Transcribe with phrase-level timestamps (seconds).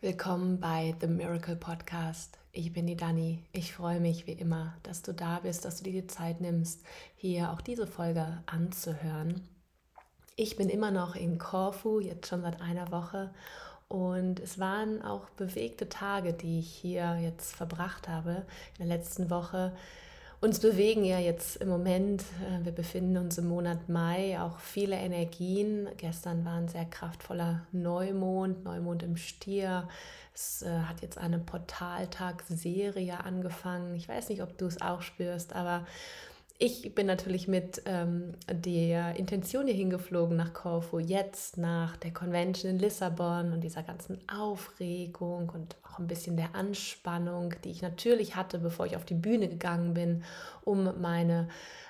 [0.00, 2.38] Willkommen bei The Miracle Podcast.
[2.52, 3.42] Ich bin die Dani.
[3.50, 6.86] Ich freue mich wie immer, dass du da bist, dass du dir die Zeit nimmst,
[7.16, 9.42] hier auch diese Folge anzuhören.
[10.36, 13.34] Ich bin immer noch in Korfu, jetzt schon seit einer Woche.
[13.88, 18.46] Und es waren auch bewegte Tage, die ich hier jetzt verbracht habe
[18.78, 19.72] in der letzten Woche
[20.40, 24.96] uns bewegen ja jetzt im Moment, äh, wir befinden uns im Monat Mai, auch viele
[24.96, 25.88] Energien.
[25.96, 29.88] Gestern war ein sehr kraftvoller Neumond, Neumond im Stier.
[30.34, 33.94] Es äh, hat jetzt eine Portaltag-Serie angefangen.
[33.96, 35.86] Ich weiß nicht, ob du es auch spürst, aber
[36.60, 42.72] ich bin natürlich mit ähm, der Intention hier hingeflogen nach Corfu, jetzt nach der Convention
[42.72, 48.34] in Lissabon und dieser ganzen Aufregung und auch ein bisschen der Anspannung, die ich natürlich
[48.34, 50.24] hatte, bevor ich auf die Bühne gegangen bin,
[50.64, 51.48] um meine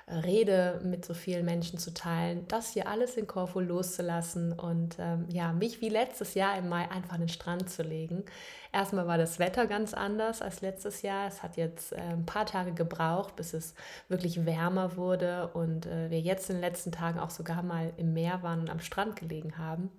[0.09, 5.25] Rede mit so vielen Menschen zu teilen, das hier alles in Korfu loszulassen und ähm,
[5.29, 8.25] ja, mich wie letztes Jahr im Mai einfach an den Strand zu legen.
[8.71, 11.27] Erstmal war das Wetter ganz anders als letztes Jahr.
[11.27, 13.75] Es hat jetzt äh, ein paar Tage gebraucht, bis es
[14.07, 18.13] wirklich wärmer wurde und äh, wir jetzt in den letzten Tagen auch sogar mal im
[18.13, 19.91] Meer waren und am Strand gelegen haben.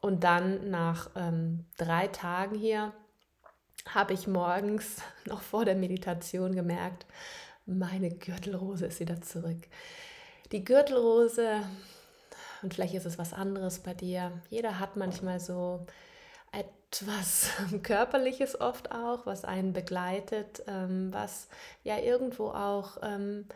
[0.00, 2.92] Und dann nach ähm, drei Tagen hier
[3.88, 7.06] habe ich morgens noch vor der Meditation gemerkt,
[7.78, 9.68] meine Gürtelrose ist wieder zurück.
[10.52, 11.62] Die Gürtelrose,
[12.62, 15.86] und vielleicht ist es was anderes bei dir, jeder hat manchmal so
[16.52, 17.50] etwas
[17.82, 21.48] Körperliches oft auch, was einen begleitet, ähm, was
[21.84, 23.46] ja irgendwo auch ähm,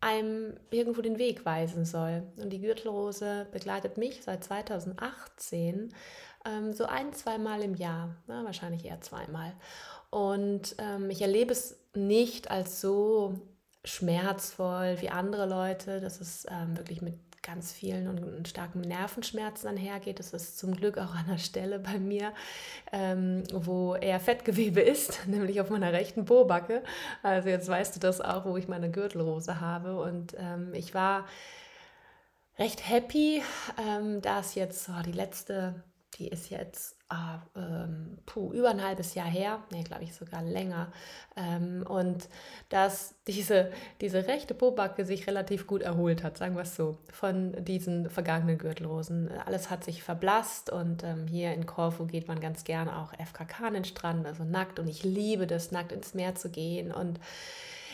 [0.00, 2.22] einem irgendwo den Weg weisen soll.
[2.36, 5.92] Und die Gürtelrose begleitet mich seit 2018
[6.44, 9.52] ähm, so ein, zweimal im Jahr, na, wahrscheinlich eher zweimal.
[10.10, 10.76] Und
[11.08, 13.34] ich erlebe es nicht als so
[13.86, 17.14] schmerzvoll wie andere Leute, dass es ähm, wirklich mit
[17.46, 20.18] ganz vielen und starken Nervenschmerzen einhergeht.
[20.18, 22.32] Das ist zum Glück auch an der Stelle bei mir,
[22.92, 26.82] ähm, wo eher Fettgewebe ist, nämlich auf meiner rechten Pobacke.
[27.22, 30.00] Also jetzt weißt du das auch, wo ich meine Gürtelrose habe.
[30.00, 31.24] Und ähm, ich war
[32.58, 33.42] recht happy,
[33.78, 35.84] ähm, dass jetzt oh, die letzte
[36.18, 40.42] die ist jetzt ah, ähm, puh, über ein halbes Jahr her, nee, glaube ich sogar
[40.42, 40.90] länger.
[41.36, 42.28] Ähm, und
[42.68, 47.64] dass diese, diese rechte Pobacke sich relativ gut erholt hat, sagen wir es so, von
[47.64, 49.30] diesen vergangenen Gürtelrosen.
[49.44, 53.66] Alles hat sich verblasst und ähm, hier in Korfu geht man ganz gerne auch FKK
[53.66, 54.78] an den Strand, also nackt.
[54.78, 57.20] Und ich liebe das, nackt ins Meer zu gehen und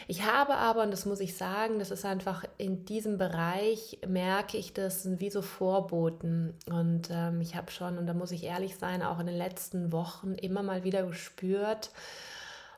[0.09, 4.57] ich habe aber, und das muss ich sagen, das ist einfach in diesem Bereich, merke
[4.57, 6.55] ich, das wie so Vorboten.
[6.71, 9.93] Und ähm, ich habe schon, und da muss ich ehrlich sein, auch in den letzten
[9.93, 11.91] Wochen immer mal wieder gespürt,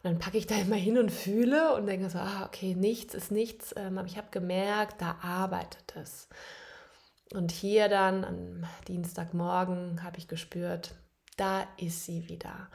[0.05, 3.15] und dann packe ich da immer hin und fühle und denke so, ah, okay, nichts
[3.15, 3.75] ist nichts.
[3.75, 6.29] Ähm, aber ich habe gemerkt, da arbeitet es.
[7.33, 10.95] Und hier dann am Dienstagmorgen habe ich gespürt,
[11.39, 12.69] da ist sie wieder.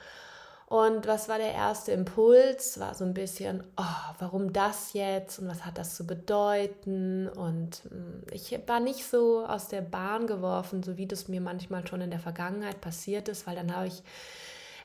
[0.70, 2.80] Und was war der erste Impuls?
[2.80, 7.28] War so ein bisschen, oh, warum das jetzt und was hat das zu bedeuten?
[7.28, 11.88] Und hm, ich war nicht so aus der Bahn geworfen, so wie das mir manchmal
[11.88, 14.04] schon in der Vergangenheit passiert ist, weil dann habe ich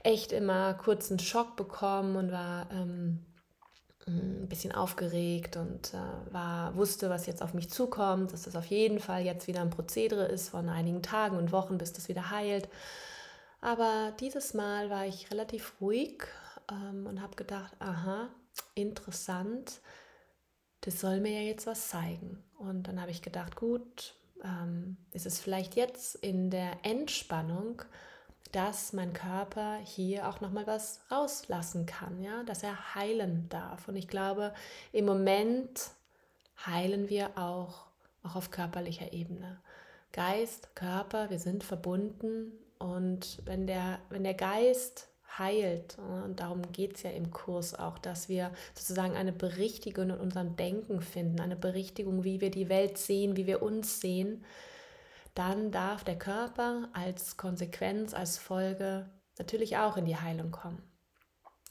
[0.03, 3.19] echt immer kurz einen Schock bekommen und war ähm,
[4.06, 8.56] hm, ein bisschen aufgeregt und äh, war, wusste, was jetzt auf mich zukommt, dass das
[8.56, 12.09] auf jeden Fall jetzt wieder ein Prozedere ist von einigen Tagen und Wochen, bis das
[12.09, 12.71] wieder heilt.
[13.65, 16.25] Aber dieses Mal war ich relativ ruhig
[16.71, 18.29] ähm, und habe gedacht, aha,
[18.75, 19.81] interessant,
[20.83, 22.45] das soll mir ja jetzt was zeigen.
[22.59, 27.81] Und dann habe ich gedacht, gut, ähm, ist es vielleicht jetzt in der Entspannung,
[28.53, 33.89] dass mein Körper hier auch nochmal was rauslassen kann, ja, dass er heilen darf.
[33.89, 34.53] Und ich glaube,
[34.93, 35.89] im Moment
[36.67, 37.87] heilen wir auch,
[38.25, 39.59] auch auf körperlicher Ebene.
[40.13, 45.09] Geist, Körper, wir sind verbunden und wenn der, wenn der Geist
[45.39, 50.21] heilt, und darum geht es ja im Kurs auch, dass wir sozusagen eine Berichtigung in
[50.21, 54.45] unserem Denken finden, eine Berichtigung, wie wir die Welt sehen, wie wir uns sehen,
[55.35, 60.82] dann darf der Körper als Konsequenz, als Folge natürlich auch in die Heilung kommen.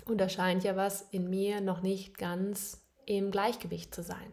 [0.05, 4.31] Und da scheint ja was in mir noch nicht ganz im Gleichgewicht zu sein.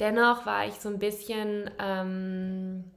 [0.00, 2.90] Dennoch war ich so ein bisschen, ähm,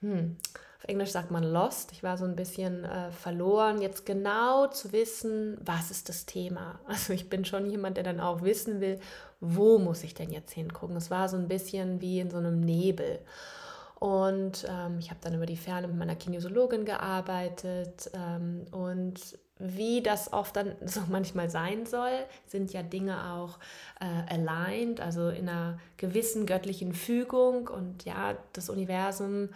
[0.00, 0.36] hm,
[0.78, 1.90] auf Englisch sagt man lost.
[1.90, 6.78] Ich war so ein bisschen äh, verloren, jetzt genau zu wissen, was ist das Thema.
[6.86, 9.00] Also ich bin schon jemand, der dann auch wissen will,
[9.40, 10.96] wo muss ich denn jetzt hingucken.
[10.96, 13.18] Es war so ein bisschen wie in so einem Nebel.
[13.98, 20.00] Und ähm, ich habe dann über die Ferne mit meiner Kinesiologin gearbeitet ähm, und wie
[20.02, 22.12] das oft dann so manchmal sein soll,
[22.46, 23.58] sind ja Dinge auch
[24.00, 29.48] äh, aligned, also in einer gewissen göttlichen Fügung und ja, das Universum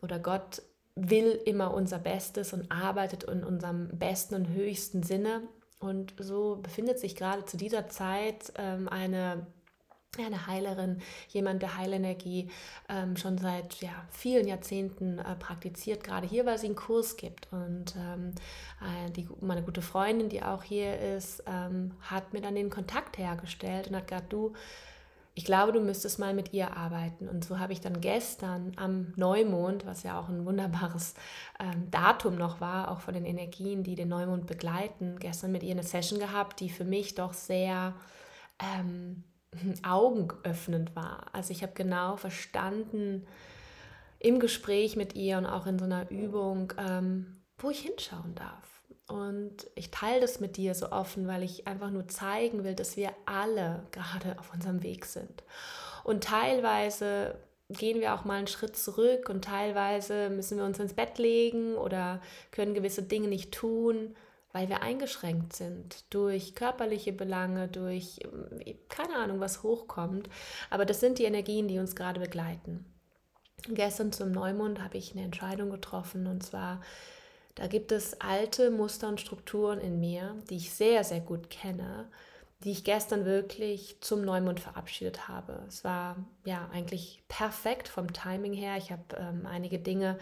[0.00, 0.62] oder Gott
[1.00, 5.42] will immer unser Bestes und arbeitet in unserem besten und höchsten Sinne.
[5.78, 9.46] Und so befindet sich gerade zu dieser Zeit ähm, eine
[10.16, 12.50] eine Heilerin, jemand, der Heilenergie
[12.88, 17.48] ähm, schon seit ja, vielen Jahrzehnten äh, praktiziert, gerade hier, weil sie einen Kurs gibt.
[17.52, 18.32] Und ähm,
[18.80, 23.18] äh, die, meine gute Freundin, die auch hier ist, ähm, hat mir dann den Kontakt
[23.18, 24.54] hergestellt und hat gesagt, du,
[25.38, 27.28] ich glaube, du müsstest mal mit ihr arbeiten.
[27.28, 31.14] Und so habe ich dann gestern am Neumond, was ja auch ein wunderbares
[31.60, 35.70] ähm, Datum noch war, auch von den Energien, die den Neumond begleiten, gestern mit ihr
[35.70, 37.94] eine Session gehabt, die für mich doch sehr
[38.58, 39.22] ähm,
[39.88, 41.26] augenöffnend war.
[41.32, 43.24] Also ich habe genau verstanden
[44.18, 48.77] im Gespräch mit ihr und auch in so einer Übung, ähm, wo ich hinschauen darf.
[49.08, 52.96] Und ich teile das mit dir so offen, weil ich einfach nur zeigen will, dass
[52.96, 55.42] wir alle gerade auf unserem Weg sind.
[56.04, 57.38] Und teilweise
[57.70, 61.74] gehen wir auch mal einen Schritt zurück und teilweise müssen wir uns ins Bett legen
[61.74, 62.20] oder
[62.50, 64.14] können gewisse Dinge nicht tun,
[64.52, 68.20] weil wir eingeschränkt sind durch körperliche Belange, durch
[68.88, 70.28] keine Ahnung, was hochkommt.
[70.70, 72.86] Aber das sind die Energien, die uns gerade begleiten.
[73.68, 76.80] Gestern zum Neumond habe ich eine Entscheidung getroffen und zwar
[77.58, 82.06] da gibt es alte Muster und Strukturen in mir, die ich sehr, sehr gut kenne,
[82.64, 85.62] die ich gestern wirklich zum Neumond verabschiedet habe.
[85.68, 88.76] Es war ja eigentlich perfekt vom Timing her.
[88.76, 90.18] Ich habe ähm, einige Dinge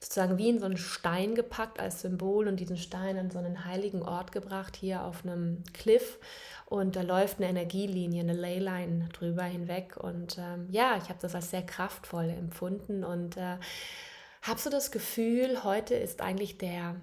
[0.00, 3.64] sozusagen wie in so einen Stein gepackt als Symbol und diesen Stein an so einen
[3.64, 6.18] heiligen Ort gebracht, hier auf einem Cliff.
[6.66, 9.96] Und da läuft eine Energielinie, eine Leyline drüber hinweg.
[9.96, 13.56] Und ähm, ja, ich habe das als sehr kraftvoll empfunden und äh,
[14.44, 16.96] habe so das Gefühl, heute ist eigentlich der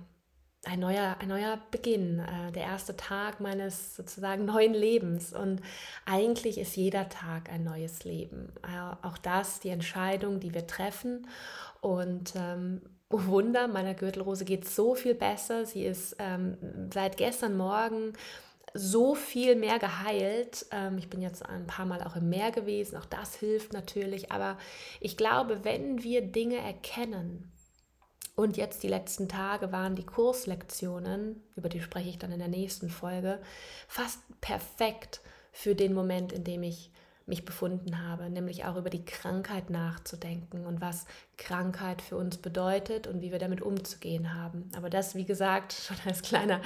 [0.64, 5.34] ein neuer, ein neuer Beginn, äh, der erste Tag meines sozusagen neuen Lebens.
[5.34, 5.62] Und
[6.06, 8.54] eigentlich ist jeder Tag ein neues Leben.
[8.62, 11.28] Äh, auch das, die Entscheidung, die wir treffen.
[11.82, 15.66] Und ähm, oh Wunder, meiner Gürtelrose geht so viel besser.
[15.66, 16.58] Sie ist ähm,
[16.94, 18.14] seit gestern Morgen
[18.74, 20.66] so viel mehr geheilt.
[20.72, 24.32] Ähm, ich bin jetzt ein paar Mal auch im Meer gewesen, auch das hilft natürlich.
[24.32, 24.58] Aber
[25.00, 27.52] ich glaube, wenn wir Dinge erkennen,
[28.36, 32.48] und jetzt die letzten Tage waren die Kurslektionen, über die spreche ich dann in der
[32.48, 33.40] nächsten Folge,
[33.88, 35.22] fast perfekt
[35.52, 36.91] für den Moment, in dem ich
[37.28, 41.06] mich befunden habe, nämlich auch über die Krankheit nachzudenken und was
[41.38, 44.70] Krankheit für uns bedeutet und wie wir damit umzugehen haben.
[44.76, 46.62] Aber das, wie gesagt, schon als kleiner,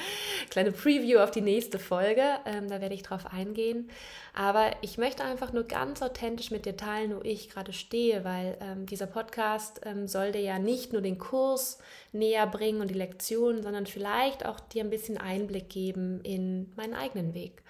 [0.49, 2.23] kleine Preview auf die nächste Folge.
[2.45, 3.89] Ähm, da werde ich drauf eingehen.
[4.33, 8.57] Aber ich möchte einfach nur ganz authentisch mit dir teilen, wo ich gerade stehe, weil
[8.59, 11.79] ähm, dieser Podcast ähm, soll dir ja nicht nur den Kurs
[12.11, 16.93] näher bringen und die Lektionen, sondern vielleicht auch dir ein bisschen Einblick geben in meinen
[16.93, 17.61] eigenen Weg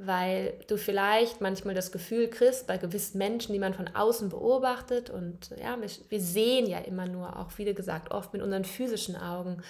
[0.00, 5.10] weil du vielleicht manchmal das Gefühl kriegst, bei gewissen Menschen, die man von außen beobachtet,
[5.10, 5.76] und ja,
[6.08, 9.60] wir sehen ja immer nur, auch wie gesagt, oft mit unseren physischen Augen,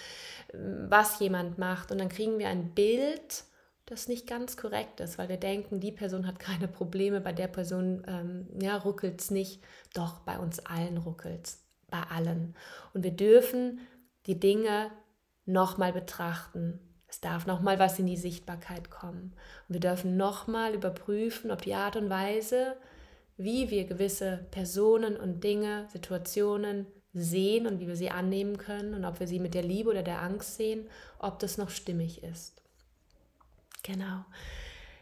[0.53, 1.91] was jemand macht.
[1.91, 3.45] Und dann kriegen wir ein Bild,
[3.87, 7.49] das nicht ganz korrekt ist, weil wir denken, die Person hat keine Probleme, bei der
[7.49, 9.63] Person ähm, ja, ruckelt es nicht.
[9.95, 12.55] Doch, bei uns allen ruckelt es, bei allen.
[12.93, 13.81] Und wir dürfen
[14.27, 14.91] die Dinge
[15.47, 19.33] nochmal betrachten es darf nochmal was in die Sichtbarkeit kommen.
[19.69, 22.77] Und wir dürfen nochmal überprüfen, ob die Art und Weise,
[23.37, 29.05] wie wir gewisse Personen und Dinge, Situationen sehen und wie wir sie annehmen können und
[29.05, 30.87] ob wir sie mit der Liebe oder der Angst sehen,
[31.19, 32.63] ob das noch stimmig ist.
[33.83, 34.25] Genau.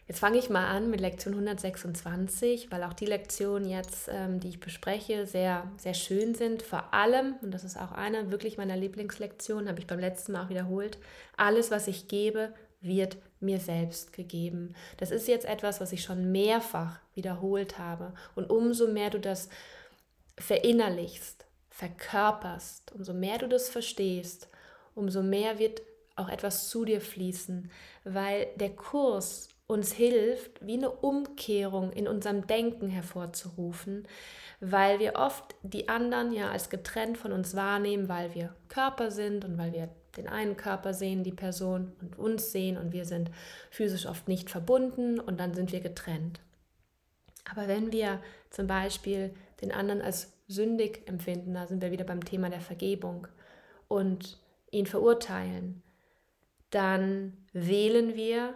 [0.08, 4.50] Jetzt fange ich mal an mit Lektion 126, weil auch die Lektionen jetzt, ähm, die
[4.50, 6.62] ich bespreche, sehr, sehr schön sind.
[6.62, 10.44] Vor allem, und das ist auch eine wirklich meiner Lieblingslektionen, habe ich beim letzten Mal
[10.44, 10.98] auch wiederholt,
[11.36, 14.74] alles, was ich gebe, wird mir selbst gegeben.
[14.98, 18.14] Das ist jetzt etwas, was ich schon mehrfach wiederholt habe.
[18.36, 19.48] Und umso mehr du das
[20.38, 24.48] verinnerlichst, verkörperst, umso mehr du das verstehst,
[24.94, 25.82] umso mehr wird
[26.14, 27.72] auch etwas zu dir fließen,
[28.04, 34.06] weil der Kurs uns hilft, wie eine Umkehrung in unserem Denken hervorzurufen,
[34.60, 39.44] weil wir oft die anderen ja als getrennt von uns wahrnehmen, weil wir Körper sind
[39.44, 43.30] und weil wir den einen Körper sehen, die Person und uns sehen und wir sind
[43.70, 46.40] physisch oft nicht verbunden und dann sind wir getrennt.
[47.50, 48.20] Aber wenn wir
[48.50, 53.26] zum Beispiel den anderen als sündig empfinden, da sind wir wieder beim Thema der Vergebung
[53.88, 54.38] und
[54.70, 55.82] ihn verurteilen,
[56.70, 58.54] dann wählen wir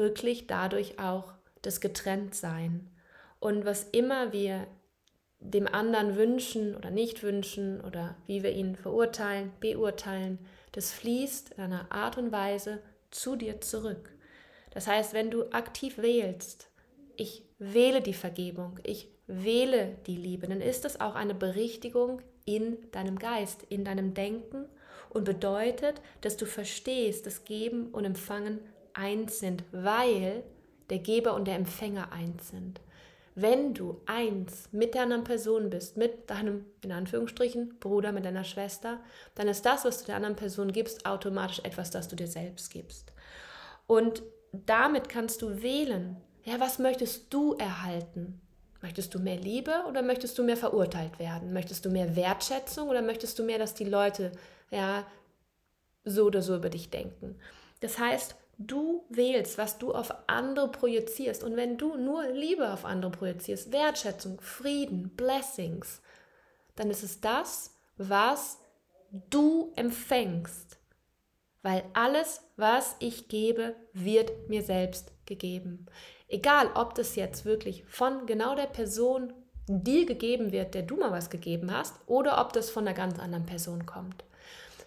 [0.00, 2.90] wirklich dadurch auch das Getrenntsein.
[3.38, 4.66] Und was immer wir
[5.38, 10.38] dem anderen wünschen oder nicht wünschen oder wie wir ihn verurteilen, beurteilen,
[10.72, 12.80] das fließt in einer Art und Weise
[13.10, 14.10] zu dir zurück.
[14.72, 16.70] Das heißt, wenn du aktiv wählst,
[17.16, 22.78] ich wähle die Vergebung, ich wähle die Liebe, dann ist das auch eine Berichtigung in
[22.92, 24.66] deinem Geist, in deinem Denken
[25.08, 28.60] und bedeutet, dass du verstehst, dass Geben und Empfangen
[28.94, 30.42] eins sind, weil
[30.90, 32.80] der Geber und der Empfänger eins sind.
[33.36, 38.44] Wenn du eins mit der anderen Person bist, mit deinem, in Anführungsstrichen, Bruder, mit deiner
[38.44, 39.00] Schwester,
[39.34, 42.70] dann ist das, was du der anderen Person gibst, automatisch etwas, das du dir selbst
[42.70, 43.12] gibst.
[43.86, 48.40] Und damit kannst du wählen, ja, was möchtest du erhalten?
[48.82, 51.52] Möchtest du mehr Liebe oder möchtest du mehr verurteilt werden?
[51.52, 54.32] Möchtest du mehr Wertschätzung oder möchtest du mehr, dass die Leute
[54.70, 55.06] ja
[56.04, 57.36] so oder so über dich denken?
[57.80, 61.42] Das heißt, du wählst, was du auf andere projizierst.
[61.42, 66.02] Und wenn du nur Liebe auf andere projizierst, Wertschätzung, Frieden, Blessings,
[66.76, 68.58] dann ist es das, was
[69.30, 70.78] du empfängst.
[71.62, 75.86] Weil alles, was ich gebe, wird mir selbst gegeben.
[76.28, 79.32] Egal, ob das jetzt wirklich von genau der Person
[79.66, 83.18] dir gegeben wird, der du mal was gegeben hast, oder ob das von einer ganz
[83.18, 84.24] anderen Person kommt.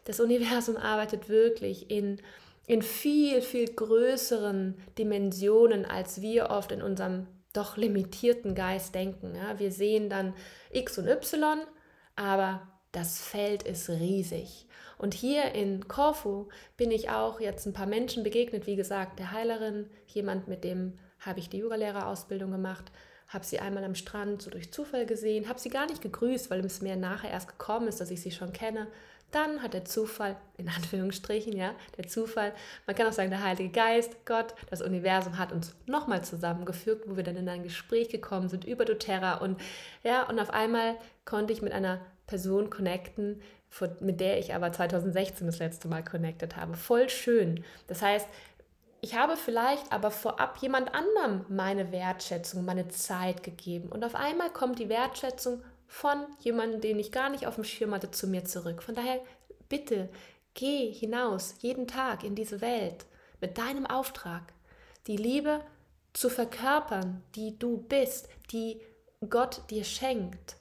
[0.05, 2.21] Das Universum arbeitet wirklich in,
[2.65, 9.35] in viel, viel größeren Dimensionen, als wir oft in unserem doch limitierten Geist denken.
[9.35, 10.33] Ja, wir sehen dann
[10.71, 11.61] X und Y,
[12.15, 14.67] aber das Feld ist riesig.
[14.97, 19.31] Und hier in Korfu bin ich auch jetzt ein paar Menschen begegnet, wie gesagt, der
[19.31, 22.91] Heilerin, jemand, mit dem habe ich die Yogalehrerausbildung gemacht,
[23.27, 26.63] habe sie einmal am Strand so durch Zufall gesehen, habe sie gar nicht gegrüßt, weil
[26.63, 28.87] es mir nachher erst gekommen ist, dass ich sie schon kenne.
[29.33, 32.53] Dann hat der Zufall, in Anführungsstrichen, ja, der Zufall,
[32.85, 37.17] man kann auch sagen, der Heilige Geist, Gott, das Universum hat uns nochmal zusammengefügt, wo
[37.17, 39.59] wir dann in ein Gespräch gekommen sind über doTERRA und
[40.03, 43.41] ja, und auf einmal konnte ich mit einer Person connecten,
[44.01, 46.75] mit der ich aber 2016 das letzte Mal connected habe.
[46.75, 47.63] Voll schön.
[47.87, 48.27] Das heißt,
[49.01, 53.89] ich habe vielleicht aber vorab jemand anderem meine Wertschätzung, meine Zeit gegeben.
[53.89, 55.63] Und auf einmal kommt die Wertschätzung
[55.93, 58.81] von jemandem, den ich gar nicht auf dem Schirm hatte, zu mir zurück.
[58.81, 59.21] Von daher,
[59.69, 60.09] bitte,
[60.55, 63.05] geh hinaus jeden Tag in diese Welt
[63.39, 64.41] mit deinem Auftrag,
[65.05, 65.63] die Liebe
[66.11, 68.81] zu verkörpern, die du bist, die
[69.29, 70.55] Gott dir schenkt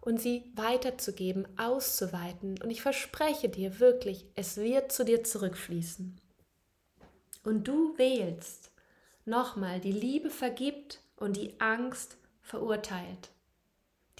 [0.00, 2.56] und sie weiterzugeben, auszuweiten.
[2.62, 6.16] Und ich verspreche dir wirklich, es wird zu dir zurückfließen
[7.42, 8.70] und du wählst,
[9.24, 13.30] nochmal, die Liebe vergibt und die Angst verurteilt.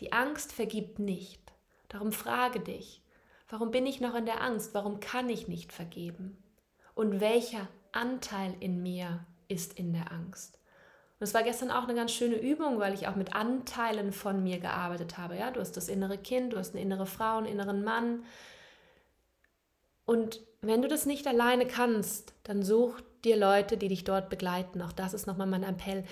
[0.01, 1.41] Die Angst vergibt nicht.
[1.89, 3.03] Darum frage dich,
[3.49, 4.75] warum bin ich noch in der Angst?
[4.75, 6.43] Warum kann ich nicht vergeben?
[6.95, 10.59] Und welcher Anteil in mir ist in der Angst?
[11.19, 14.43] Und es war gestern auch eine ganz schöne Übung, weil ich auch mit Anteilen von
[14.43, 15.37] mir gearbeitet habe.
[15.37, 18.25] Ja, du hast das innere Kind, du hast eine innere Frau, einen inneren Mann.
[20.07, 24.81] Und wenn du das nicht alleine kannst, dann such dir Leute, die dich dort begleiten.
[24.81, 26.05] Auch das ist nochmal mein Appell.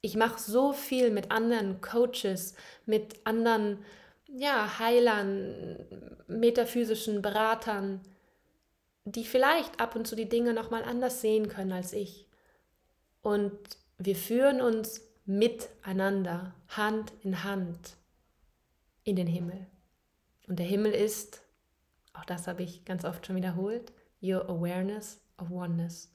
[0.00, 2.54] Ich mache so viel mit anderen Coaches,
[2.86, 3.84] mit anderen
[4.26, 5.84] ja, Heilern,
[6.28, 8.00] metaphysischen Beratern,
[9.04, 12.26] die vielleicht ab und zu die Dinge nochmal anders sehen können als ich.
[13.22, 13.58] Und
[13.96, 17.96] wir führen uns miteinander, Hand in Hand,
[19.04, 19.66] in den Himmel.
[20.46, 21.42] Und der Himmel ist,
[22.12, 26.14] auch das habe ich ganz oft schon wiederholt, your awareness of oneness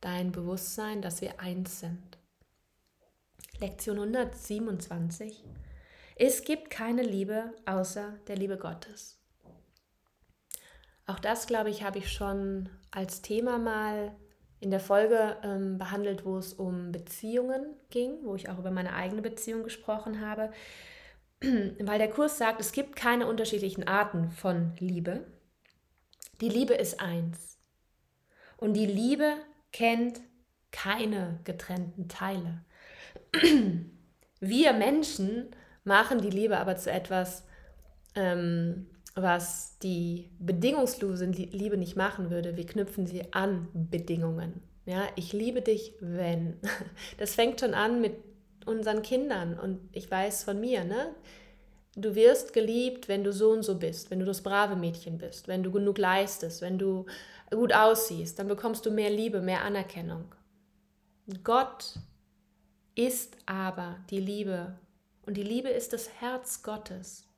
[0.00, 2.15] dein Bewusstsein, dass wir eins sind.
[3.58, 5.42] Lektion 127.
[6.14, 9.18] Es gibt keine Liebe außer der Liebe Gottes.
[11.06, 14.14] Auch das, glaube ich, habe ich schon als Thema mal
[14.60, 18.94] in der Folge ähm, behandelt, wo es um Beziehungen ging, wo ich auch über meine
[18.94, 20.50] eigene Beziehung gesprochen habe.
[21.40, 25.26] Weil der Kurs sagt, es gibt keine unterschiedlichen Arten von Liebe.
[26.42, 27.58] Die Liebe ist eins.
[28.58, 29.36] Und die Liebe
[29.72, 30.20] kennt
[30.72, 32.64] keine getrennten Teile.
[34.40, 35.48] Wir Menschen
[35.84, 37.44] machen die Liebe aber zu etwas,
[38.14, 42.56] ähm, was die bedingungslose Liebe nicht machen würde.
[42.56, 44.60] Wir knüpfen sie an Bedingungen.
[44.84, 46.58] Ja, ich liebe dich, wenn.
[47.18, 48.14] Das fängt schon an mit
[48.66, 51.14] unseren Kindern und ich weiß von mir, ne?
[51.98, 55.48] Du wirst geliebt, wenn du so und so bist, wenn du das brave Mädchen bist,
[55.48, 57.06] wenn du genug leistest, wenn du
[57.50, 60.34] gut aussiehst, dann bekommst du mehr Liebe, mehr Anerkennung.
[61.42, 61.94] Gott
[62.96, 64.76] ist aber die Liebe
[65.24, 67.28] und die Liebe ist das Herz Gottes.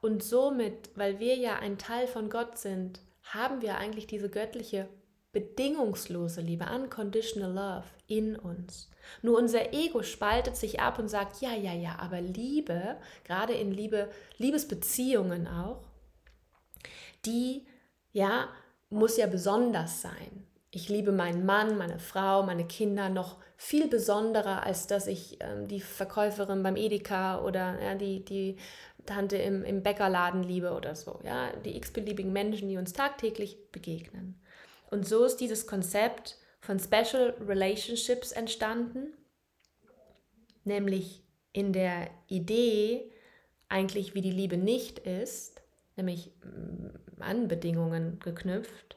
[0.00, 4.88] Und somit, weil wir ja ein Teil von Gott sind, haben wir eigentlich diese göttliche
[5.32, 8.90] bedingungslose Liebe, unconditional love in uns.
[9.22, 13.72] Nur unser Ego spaltet sich ab und sagt, ja, ja, ja, aber Liebe, gerade in
[13.72, 15.82] Liebe, Liebesbeziehungen auch,
[17.24, 17.66] die
[18.12, 18.48] ja
[18.90, 20.47] muss ja besonders sein.
[20.70, 25.66] Ich liebe meinen Mann, meine Frau, meine Kinder noch viel besonderer, als dass ich ähm,
[25.66, 28.56] die Verkäuferin beim Edeka oder ja, die, die
[29.06, 31.20] Tante im, im Bäckerladen liebe oder so.
[31.24, 31.50] Ja?
[31.64, 34.38] Die x-beliebigen Menschen, die uns tagtäglich begegnen.
[34.90, 39.14] Und so ist dieses Konzept von Special Relationships entstanden,
[40.64, 43.10] nämlich in der Idee,
[43.70, 45.62] eigentlich wie die Liebe nicht ist,
[45.96, 48.96] nämlich mm, an Bedingungen geknüpft.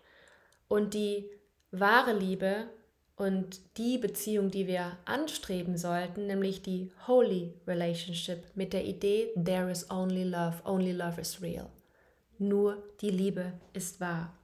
[0.67, 1.29] Und die
[1.71, 2.69] wahre Liebe
[3.15, 9.69] und die Beziehung, die wir anstreben sollten, nämlich die Holy Relationship mit der Idee, there
[9.69, 11.69] is only love, only love is real.
[12.37, 14.35] Nur die Liebe ist wahr.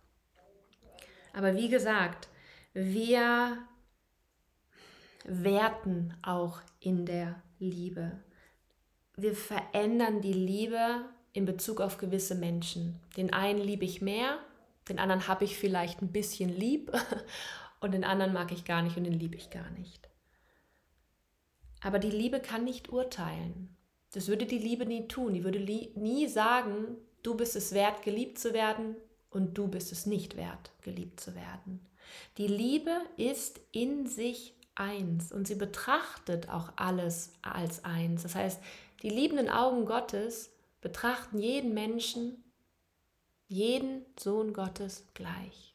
[1.33, 2.27] Aber wie gesagt,
[2.73, 3.57] wir
[5.25, 8.11] werten auch in der Liebe.
[9.15, 12.99] Wir verändern die Liebe in Bezug auf gewisse Menschen.
[13.17, 14.39] Den einen liebe ich mehr,
[14.89, 16.91] den anderen habe ich vielleicht ein bisschen lieb
[17.79, 20.09] und den anderen mag ich gar nicht und den liebe ich gar nicht.
[21.81, 23.75] Aber die Liebe kann nicht urteilen.
[24.11, 25.33] Das würde die Liebe nie tun.
[25.33, 28.95] Die würde nie sagen, du bist es wert, geliebt zu werden
[29.29, 31.85] und du bist es nicht wert, geliebt zu werden.
[32.37, 38.23] Die Liebe ist in sich eins und sie betrachtet auch alles als eins.
[38.23, 38.61] Das heißt,
[39.03, 40.51] die liebenden Augen Gottes
[40.81, 42.43] betrachten jeden Menschen,
[43.47, 45.73] jeden Sohn Gottes gleich.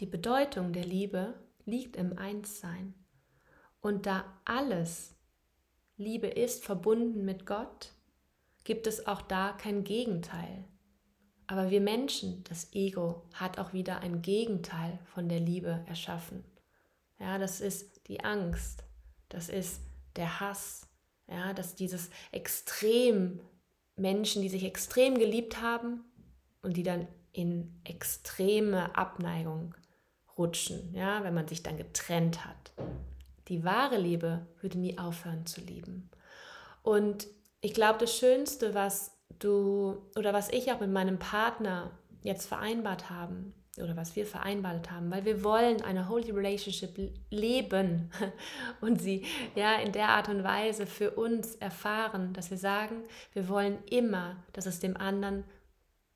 [0.00, 2.94] Die Bedeutung der Liebe liegt im Einssein.
[3.80, 5.14] Und da alles
[5.96, 7.92] Liebe ist verbunden mit Gott,
[8.64, 10.64] gibt es auch da kein Gegenteil.
[11.46, 16.42] Aber wir Menschen, das Ego, hat auch wieder ein Gegenteil von der Liebe erschaffen.
[17.20, 18.82] Ja, das ist die Angst,
[19.28, 19.80] das ist
[20.16, 20.88] der Hass,
[21.28, 23.40] ja, dass dieses Extrem
[23.96, 26.04] Menschen, die sich extrem geliebt haben
[26.62, 29.74] und die dann in extreme Abneigung
[30.36, 32.72] rutschen, ja, wenn man sich dann getrennt hat.
[33.48, 36.10] Die wahre Liebe würde nie aufhören zu lieben.
[36.82, 37.26] Und
[37.60, 41.90] ich glaube, das Schönste, was du oder was ich auch mit meinem Partner
[42.22, 48.10] jetzt vereinbart haben oder was wir vereinbart haben, weil wir wollen eine Holy Relationship leben
[48.80, 53.48] und sie ja in der Art und Weise für uns erfahren, dass wir sagen, wir
[53.48, 55.44] wollen immer, dass es dem anderen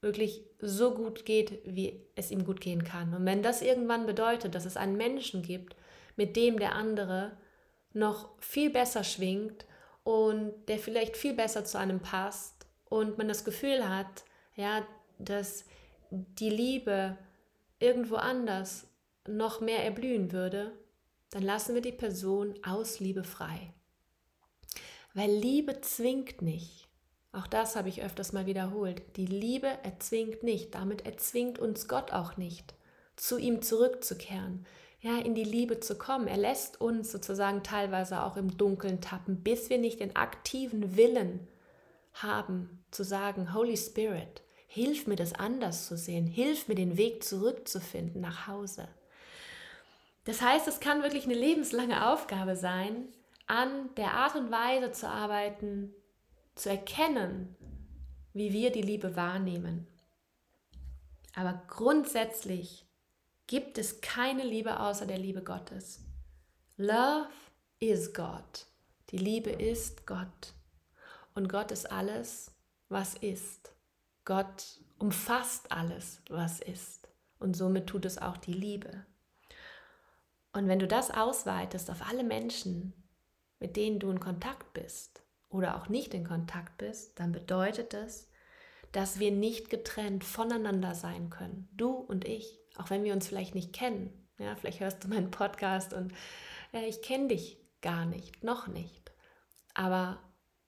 [0.00, 3.14] wirklich so gut geht, wie es ihm gut gehen kann.
[3.14, 5.74] Und wenn das irgendwann bedeutet, dass es einen Menschen gibt,
[6.16, 7.32] mit dem der andere
[7.92, 9.66] noch viel besser schwingt
[10.04, 14.24] und der vielleicht viel besser zu einem passt, und man das Gefühl hat,
[14.56, 14.86] ja,
[15.18, 15.64] dass
[16.10, 17.16] die Liebe
[17.78, 18.86] irgendwo anders
[19.26, 20.72] noch mehr erblühen würde,
[21.30, 23.72] dann lassen wir die Person aus Liebe frei.
[25.14, 26.88] Weil Liebe zwingt nicht.
[27.32, 29.02] Auch das habe ich öfters mal wiederholt.
[29.16, 30.74] Die Liebe erzwingt nicht.
[30.74, 32.74] Damit erzwingt uns Gott auch nicht,
[33.16, 34.66] zu ihm zurückzukehren,
[35.00, 36.26] ja, in die Liebe zu kommen.
[36.26, 41.46] Er lässt uns sozusagen teilweise auch im Dunkeln tappen, bis wir nicht den aktiven Willen
[42.14, 47.24] haben, zu sagen, Holy Spirit, hilf mir das anders zu sehen, hilf mir den Weg
[47.24, 48.86] zurückzufinden nach Hause.
[50.24, 53.08] Das heißt, es kann wirklich eine lebenslange Aufgabe sein,
[53.46, 55.94] an der Art und Weise zu arbeiten,
[56.54, 57.56] zu erkennen,
[58.34, 59.86] wie wir die Liebe wahrnehmen.
[61.34, 62.86] Aber grundsätzlich
[63.46, 66.04] gibt es keine Liebe außer der Liebe Gottes.
[66.76, 67.30] Love
[67.80, 68.66] is God.
[69.10, 70.52] Die Liebe ist Gott.
[71.34, 72.50] Und Gott ist alles,
[72.90, 73.72] was ist.
[74.28, 77.08] Gott umfasst alles, was ist.
[77.38, 79.06] Und somit tut es auch die Liebe.
[80.52, 82.92] Und wenn du das ausweitest auf alle Menschen,
[83.58, 88.30] mit denen du in Kontakt bist oder auch nicht in Kontakt bist, dann bedeutet es,
[88.92, 91.66] dass wir nicht getrennt voneinander sein können.
[91.72, 94.28] Du und ich, auch wenn wir uns vielleicht nicht kennen.
[94.36, 96.12] Ja, vielleicht hörst du meinen Podcast und
[96.72, 99.10] ja, ich kenne dich gar nicht, noch nicht.
[99.72, 100.18] Aber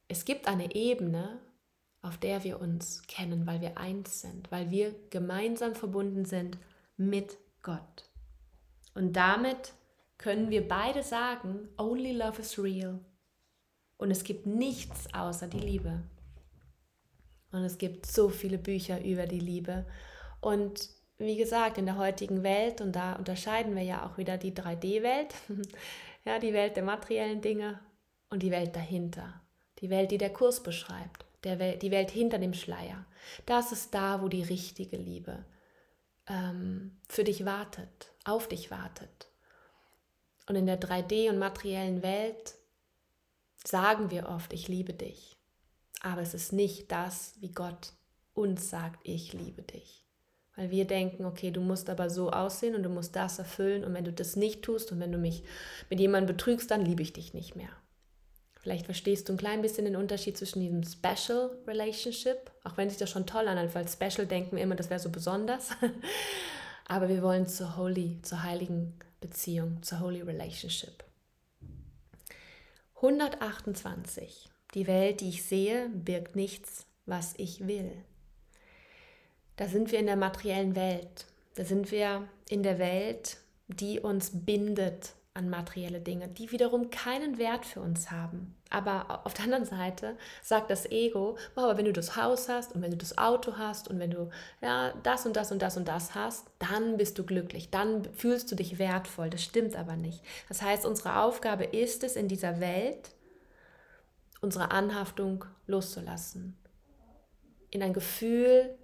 [0.08, 1.42] es gibt eine Ebene,
[2.02, 6.58] auf der wir uns kennen, weil wir eins sind, weil wir gemeinsam verbunden sind
[6.96, 8.10] mit Gott.
[8.94, 9.74] Und damit
[10.18, 13.00] können wir beide sagen, only love is real.
[13.96, 16.02] Und es gibt nichts außer die Liebe.
[17.52, 19.86] Und es gibt so viele Bücher über die Liebe.
[20.40, 24.52] Und wie gesagt, in der heutigen Welt, und da unterscheiden wir ja auch wieder die
[24.52, 25.34] 3D-Welt,
[26.24, 27.78] ja, die Welt der materiellen Dinge
[28.30, 29.40] und die Welt dahinter
[29.80, 33.04] die Welt, die der Kurs beschreibt, Welt, die Welt hinter dem Schleier.
[33.46, 35.44] Das ist da, wo die richtige Liebe
[36.28, 39.28] ähm, für dich wartet, auf dich wartet.
[40.48, 42.54] Und in der 3D und materiellen Welt
[43.64, 45.36] sagen wir oft, ich liebe dich.
[46.02, 47.92] Aber es ist nicht das, wie Gott
[48.34, 50.04] uns sagt, ich liebe dich.
[50.56, 53.94] Weil wir denken, okay, du musst aber so aussehen und du musst das erfüllen und
[53.94, 55.42] wenn du das nicht tust und wenn du mich
[55.88, 57.70] mit jemandem betrügst, dann liebe ich dich nicht mehr.
[58.60, 62.98] Vielleicht verstehst du ein klein bisschen den Unterschied zwischen diesem Special Relationship, auch wenn sich
[62.98, 65.70] das schon toll anhört, weil Special denken wir immer, das wäre so besonders.
[66.86, 71.04] Aber wir wollen zur Holy, zur heiligen Beziehung, zur Holy Relationship.
[72.96, 74.50] 128.
[74.74, 77.92] Die Welt, die ich sehe, birgt nichts, was ich will.
[79.56, 81.26] Da sind wir in der materiellen Welt.
[81.54, 87.38] Da sind wir in der Welt, die uns bindet an materielle Dinge, die wiederum keinen
[87.38, 88.54] Wert für uns haben.
[88.68, 92.74] Aber auf der anderen Seite sagt das Ego, oh, aber wenn du das Haus hast
[92.74, 94.28] und wenn du das Auto hast und wenn du
[94.60, 98.52] ja, das und das und das und das hast, dann bist du glücklich, dann fühlst
[98.52, 99.30] du dich wertvoll.
[99.30, 100.22] Das stimmt aber nicht.
[100.48, 103.10] Das heißt, unsere Aufgabe ist es in dieser Welt,
[104.42, 106.56] unsere Anhaftung loszulassen.
[107.70, 108.76] In ein Gefühl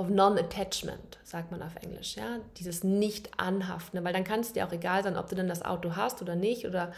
[0.00, 4.72] of Non-Attachment, sagt man auf Englisch, ja, dieses Nicht-Anhaften, weil dann kann es dir auch
[4.72, 6.92] egal sein, ob du denn das Auto hast oder nicht oder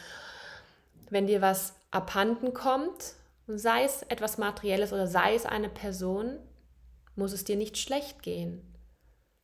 [1.11, 3.15] wenn dir was abhanden kommt,
[3.49, 6.39] sei es etwas Materielles oder sei es eine Person,
[7.17, 8.63] muss es dir nicht schlecht gehen.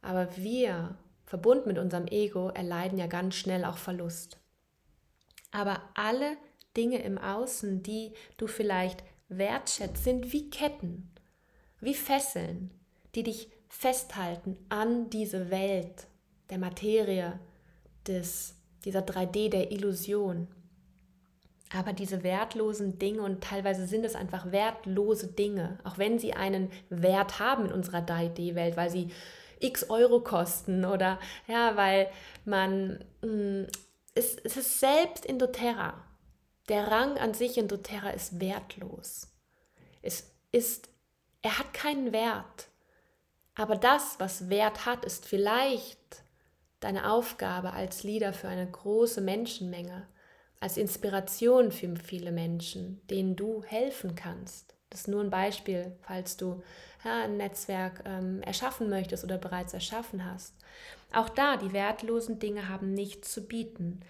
[0.00, 4.38] Aber wir, verbunden mit unserem Ego, erleiden ja ganz schnell auch Verlust.
[5.50, 6.36] Aber alle
[6.76, 11.10] Dinge im Außen, die du vielleicht wertschätzt, sind wie Ketten,
[11.80, 12.77] wie Fesseln
[13.18, 16.06] die dich festhalten an diese Welt
[16.50, 17.38] der Materie,
[18.06, 18.54] des,
[18.84, 20.48] dieser 3D der Illusion.
[21.74, 26.70] Aber diese wertlosen Dinge und teilweise sind es einfach wertlose Dinge, auch wenn sie einen
[26.88, 29.10] Wert haben in unserer 3D-Welt, weil sie
[29.60, 32.08] x Euro kosten oder ja, weil
[32.44, 33.66] man, mh, mm,
[34.14, 36.04] es, es ist selbst in doTERRA.
[36.68, 39.28] Der Rang an sich in doTERRA ist wertlos.
[40.00, 40.88] Es ist,
[41.42, 42.68] er hat keinen Wert.
[43.58, 46.22] Aber das, was Wert hat, ist vielleicht
[46.78, 50.06] deine Aufgabe als Leader für eine große Menschenmenge,
[50.60, 54.76] als Inspiration für viele Menschen, denen du helfen kannst.
[54.90, 56.62] Das ist nur ein Beispiel, falls du
[57.04, 60.54] ja, ein Netzwerk ähm, erschaffen möchtest oder bereits erschaffen hast.
[61.12, 64.00] Auch da, die wertlosen Dinge haben nichts zu bieten.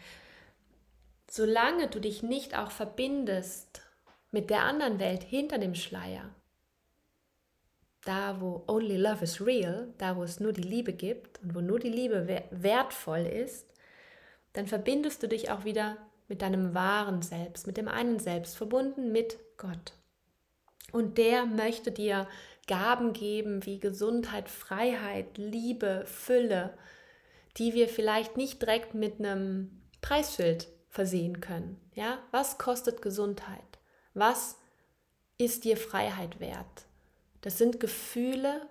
[1.31, 3.81] Solange du dich nicht auch verbindest
[4.31, 6.35] mit der anderen Welt hinter dem Schleier,
[8.05, 11.61] da wo only love is real, da wo es nur die Liebe gibt und wo
[11.61, 13.67] nur die Liebe wertvoll ist,
[14.53, 15.97] dann verbindest du dich auch wieder
[16.29, 19.93] mit deinem wahren Selbst, mit dem einen Selbst, verbunden mit Gott.
[20.93, 22.27] Und der möchte dir
[22.67, 26.77] Gaben geben wie Gesundheit, Freiheit, Liebe, Fülle,
[27.57, 31.81] die wir vielleicht nicht direkt mit einem Preisschild versehen können.
[31.95, 33.79] Ja, was kostet Gesundheit?
[34.15, 34.59] Was
[35.39, 36.88] ist dir Freiheit wert?
[37.41, 38.69] Das sind Gefühle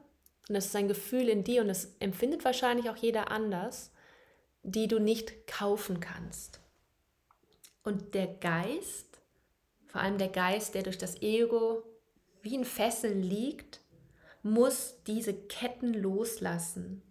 [0.48, 3.92] und das ist ein Gefühl in dir und das empfindet wahrscheinlich auch jeder anders,
[4.64, 6.60] die du nicht kaufen kannst.
[7.84, 9.22] Und der Geist,
[9.86, 11.84] vor allem der Geist, der durch das Ego
[12.42, 13.82] wie in Fesseln liegt,
[14.44, 17.02] muss diese Ketten loslassen,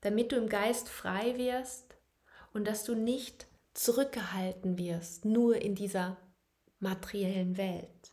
[0.00, 1.96] damit du im Geist frei wirst
[2.52, 6.16] und dass du nicht zurückgehalten wirst, nur in dieser
[6.80, 8.12] materiellen Welt.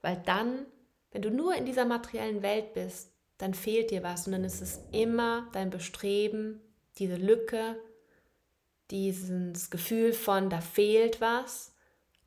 [0.00, 0.66] Weil dann
[1.14, 4.60] wenn du nur in dieser materiellen Welt bist, dann fehlt dir was und dann ist
[4.60, 6.60] es immer dein Bestreben,
[6.98, 7.76] diese Lücke,
[8.90, 11.72] dieses Gefühl von, da fehlt was,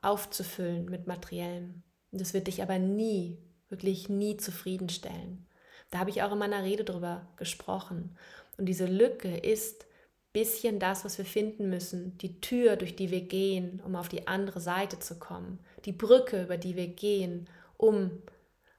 [0.01, 1.83] aufzufüllen mit materiellem.
[2.13, 5.45] Und das wird dich aber nie, wirklich nie zufriedenstellen.
[5.89, 8.17] Da habe ich auch in meiner Rede drüber gesprochen.
[8.57, 9.85] Und diese Lücke ist
[10.31, 14.27] bisschen das, was wir finden müssen, die Tür, durch die wir gehen, um auf die
[14.27, 18.11] andere Seite zu kommen, die Brücke, über die wir gehen, um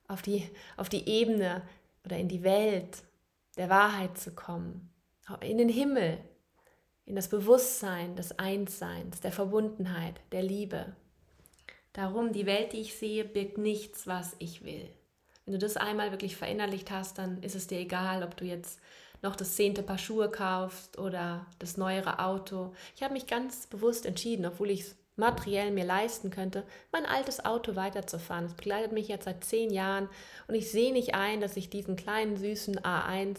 [0.09, 1.63] auf die, auf die Ebene
[2.05, 3.03] oder in die Welt
[3.57, 4.91] der Wahrheit zu kommen,
[5.41, 6.19] in den Himmel,
[7.05, 10.97] in das Bewusstsein des Einsseins, der Verbundenheit, der Liebe.
[11.93, 14.89] Darum, die Welt, die ich sehe, birgt nichts, was ich will.
[15.45, 18.81] Wenn du das einmal wirklich verinnerlicht hast, dann ist es dir egal, ob du jetzt
[19.23, 22.75] noch das zehnte Paar Schuhe kaufst oder das neuere Auto.
[22.95, 27.45] Ich habe mich ganz bewusst entschieden, obwohl ich es materiell mir leisten könnte, mein altes
[27.45, 28.47] Auto weiterzufahren.
[28.47, 30.09] Es begleitet mich jetzt seit zehn Jahren
[30.47, 33.39] und ich sehe nicht ein, dass ich diesen kleinen süßen A1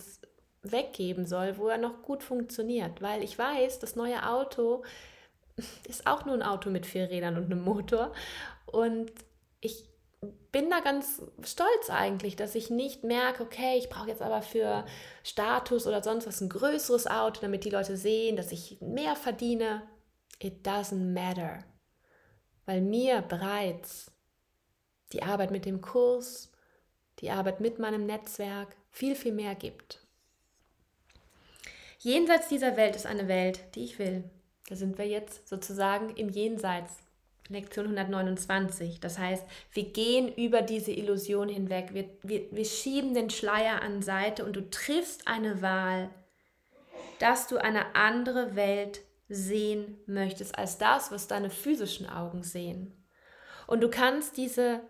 [0.61, 4.83] weggeben soll, wo er noch gut funktioniert, weil ich weiß, das neue Auto
[5.87, 8.13] ist auch nur ein Auto mit vier Rädern und einem Motor
[8.65, 9.11] und
[9.61, 9.89] ich
[10.51, 14.85] bin da ganz stolz eigentlich, dass ich nicht merke, okay, ich brauche jetzt aber für
[15.23, 19.83] Status oder sonst was ein größeres Auto, damit die Leute sehen, dass ich mehr verdiene.
[20.41, 21.63] It doesn't matter
[22.69, 24.11] weil mir bereits
[25.11, 26.51] die Arbeit mit dem Kurs,
[27.17, 30.05] die Arbeit mit meinem Netzwerk viel, viel mehr gibt.
[31.97, 34.23] Jenseits dieser Welt ist eine Welt, die ich will.
[34.67, 36.93] Da sind wir jetzt sozusagen im Jenseits.
[37.47, 38.99] Lektion 129.
[38.99, 41.95] Das heißt, wir gehen über diese Illusion hinweg.
[41.95, 46.11] Wir, wir, wir schieben den Schleier an Seite und du triffst eine Wahl,
[47.17, 52.93] dass du eine andere Welt sehen möchtest als das, was deine physischen Augen sehen.
[53.67, 54.81] Und du kannst diese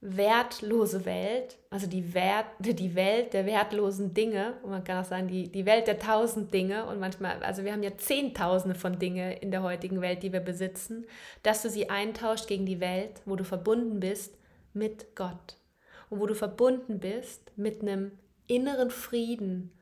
[0.00, 5.28] wertlose Welt, also die, Wert, die Welt der wertlosen Dinge, und man kann auch sagen,
[5.28, 9.38] die, die Welt der tausend Dinge, und manchmal, also wir haben ja Zehntausende von Dinge
[9.38, 11.06] in der heutigen Welt, die wir besitzen,
[11.42, 14.36] dass du sie eintauscht gegen die Welt, wo du verbunden bist
[14.74, 15.56] mit Gott
[16.10, 18.12] und wo du verbunden bist mit einem
[18.46, 19.72] inneren Frieden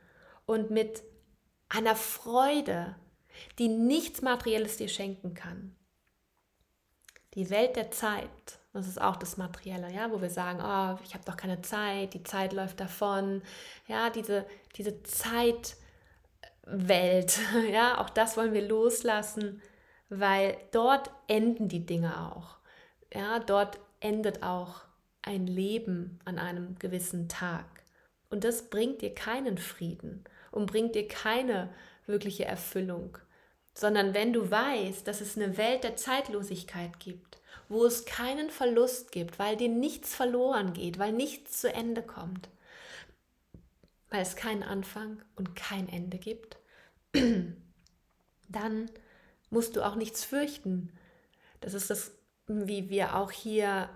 [0.46, 1.02] und mit
[1.68, 2.94] einer Freude,
[3.58, 5.74] die nichts Materielles dir schenken kann.
[7.34, 8.28] Die Welt der Zeit,
[8.72, 12.14] das ist auch das Materielle, ja, wo wir sagen, oh, ich habe doch keine Zeit,
[12.14, 13.42] die Zeit läuft davon.
[13.88, 15.78] Ja, diese, diese Zeitwelt,
[17.72, 19.62] ja, auch das wollen wir loslassen,
[20.08, 22.56] weil dort enden die Dinge auch.
[23.12, 24.82] Ja, dort endet auch
[25.22, 27.64] ein Leben an einem gewissen Tag.
[28.30, 31.72] Und das bringt dir keinen Frieden und bringt dir keine
[32.06, 33.18] wirkliche Erfüllung,
[33.74, 39.10] sondern wenn du weißt, dass es eine Welt der Zeitlosigkeit gibt, wo es keinen Verlust
[39.10, 42.48] gibt, weil dir nichts verloren geht, weil nichts zu Ende kommt,
[44.10, 46.58] weil es keinen Anfang und kein Ende gibt,
[48.48, 48.90] dann
[49.50, 50.92] musst du auch nichts fürchten.
[51.60, 52.12] Das ist das,
[52.46, 53.88] wie wir auch hier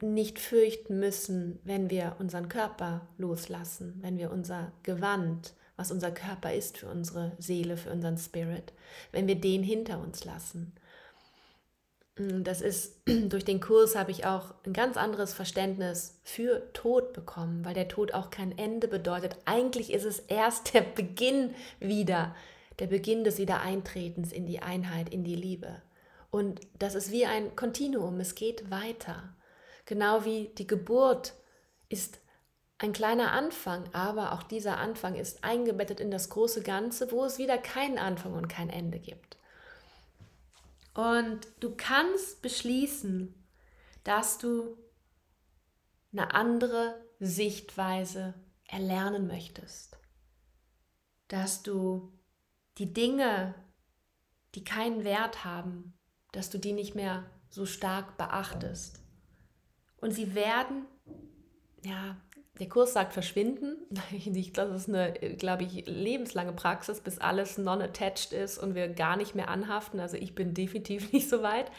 [0.00, 6.52] nicht fürchten müssen, wenn wir unseren Körper loslassen, wenn wir unser Gewand was unser Körper
[6.52, 8.72] ist für unsere Seele, für unseren Spirit,
[9.12, 10.74] wenn wir den hinter uns lassen.
[12.16, 17.12] Mm, das ist, durch den Kurs habe ich auch ein ganz anderes Verständnis für Tod
[17.12, 19.36] bekommen, weil der Tod auch kein Ende bedeutet.
[19.44, 22.34] Eigentlich ist es erst der Beginn wieder,
[22.80, 25.80] der Beginn des Wiedereintretens in die Einheit, in die Liebe.
[26.30, 29.34] Und das ist wie ein Kontinuum, es geht weiter.
[29.86, 31.34] Genau wie die Geburt
[31.88, 32.18] ist
[32.78, 37.38] ein kleiner Anfang, aber auch dieser Anfang ist eingebettet in das große Ganze, wo es
[37.38, 39.36] wieder keinen Anfang und kein Ende gibt.
[40.94, 43.34] Und du kannst beschließen,
[44.04, 44.76] dass du
[46.12, 48.34] eine andere Sichtweise
[48.66, 49.98] erlernen möchtest.
[51.26, 52.12] Dass du
[52.78, 53.54] die Dinge,
[54.54, 55.98] die keinen Wert haben,
[56.32, 59.00] dass du die nicht mehr so stark beachtest.
[59.96, 60.86] Und sie werden,
[61.82, 62.16] ja,
[62.60, 63.76] der Kurs sagt verschwinden.
[64.12, 69.16] Ich das ist eine, glaube ich, lebenslange Praxis, bis alles non-attached ist und wir gar
[69.16, 70.00] nicht mehr anhaften.
[70.00, 71.70] Also ich bin definitiv nicht so weit.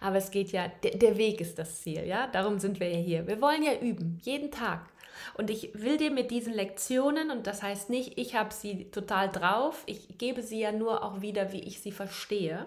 [0.00, 2.26] Aber es geht ja, der, der Weg ist das Ziel, ja.
[2.26, 3.26] Darum sind wir ja hier.
[3.26, 4.88] Wir wollen ja üben, jeden Tag.
[5.34, 9.30] Und ich will dir mit diesen Lektionen, und das heißt nicht, ich habe sie total
[9.30, 12.66] drauf, ich gebe sie ja nur auch wieder, wie ich sie verstehe.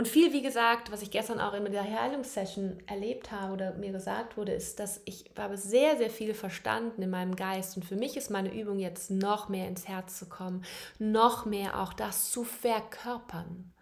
[0.00, 3.92] Und viel, wie gesagt, was ich gestern auch in der Heilungssession erlebt habe oder mir
[3.92, 7.76] gesagt wurde, ist, dass ich habe sehr, sehr viel verstanden in meinem Geist.
[7.76, 10.64] Und für mich ist meine Übung jetzt noch mehr ins Herz zu kommen,
[10.98, 13.74] noch mehr auch das zu verkörpern.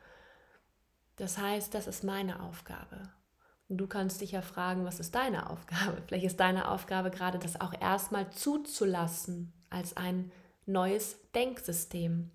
[1.15, 3.13] Das heißt, das ist meine Aufgabe.
[3.69, 6.03] Und du kannst dich ja fragen, was ist deine Aufgabe?
[6.09, 10.33] Vielleicht ist deine Aufgabe gerade, das auch erstmal zuzulassen als ein
[10.67, 12.33] neues Denksystem.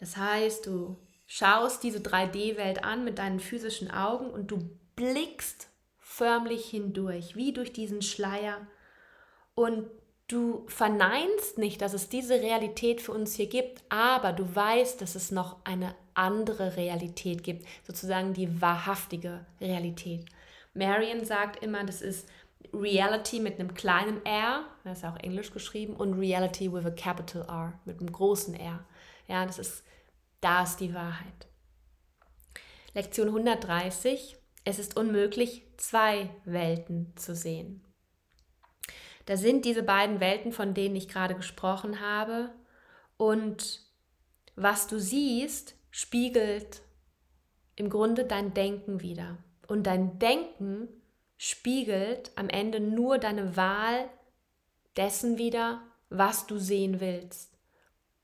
[0.00, 0.96] Das heißt, du
[1.34, 7.72] schaust diese 3D-Welt an mit deinen physischen Augen und du blickst förmlich hindurch, wie durch
[7.72, 8.66] diesen Schleier.
[9.54, 9.88] Und
[10.28, 15.14] du verneinst nicht, dass es diese Realität für uns hier gibt, aber du weißt, dass
[15.14, 20.26] es noch eine andere Realität gibt, sozusagen die wahrhaftige Realität.
[20.74, 22.28] Marion sagt immer, das ist
[22.74, 27.46] Reality mit einem kleinen R, das ist auch Englisch geschrieben, und Reality with a capital
[27.48, 28.84] R, mit einem großen R.
[29.28, 29.82] Ja, das ist
[30.42, 31.48] da ist die Wahrheit.
[32.94, 34.36] Lektion 130.
[34.64, 37.82] Es ist unmöglich, zwei Welten zu sehen.
[39.26, 42.52] Da sind diese beiden Welten, von denen ich gerade gesprochen habe.
[43.16, 43.80] Und
[44.56, 46.82] was du siehst, spiegelt
[47.76, 49.38] im Grunde dein Denken wieder.
[49.68, 50.88] Und dein Denken
[51.38, 54.10] spiegelt am Ende nur deine Wahl
[54.96, 57.56] dessen wieder, was du sehen willst.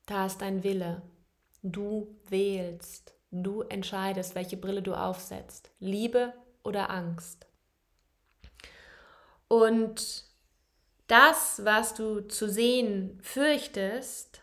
[0.06, 1.02] Da ist dein Wille.
[1.62, 7.46] Du wählst, du entscheidest, welche Brille du aufsetzt, Liebe oder Angst.
[9.48, 10.24] Und
[11.06, 14.40] das, was du zu sehen fürchtest,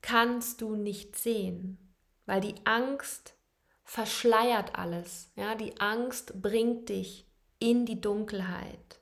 [0.00, 1.76] kannst du nicht sehen,
[2.24, 3.34] weil die Angst
[3.84, 5.32] verschleiert alles.
[5.34, 7.26] Ja, die Angst bringt dich
[7.58, 9.00] in die Dunkelheit.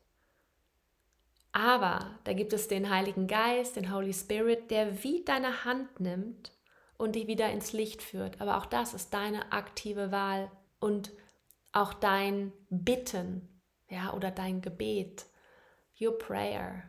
[1.52, 6.52] Aber da gibt es den Heiligen Geist, den Holy Spirit, der wie deine Hand nimmt
[6.98, 8.40] und dich wieder ins Licht führt.
[8.40, 11.10] Aber auch das ist deine aktive Wahl, und
[11.72, 13.48] auch dein Bitten,
[13.88, 15.26] ja, oder dein Gebet,
[16.00, 16.82] your prayer.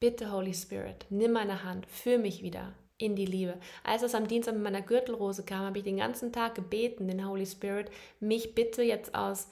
[0.00, 3.58] Bitte, Holy Spirit, nimm meine Hand, führ mich wieder in die Liebe.
[3.84, 7.26] Als es am Dienstag mit meiner Gürtelrose kam, habe ich den ganzen Tag gebeten, den
[7.28, 9.48] Holy Spirit, mich bitte jetzt aus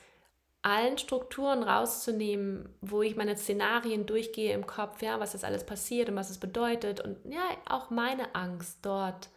[0.63, 6.09] allen Strukturen rauszunehmen, wo ich meine Szenarien durchgehe im Kopf, ja, was das alles passiert
[6.09, 9.29] und was es bedeutet und ja, auch meine Angst dort